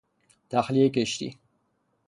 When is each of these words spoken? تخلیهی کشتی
تخلیهی 0.49 0.89
کشتی 0.89 1.39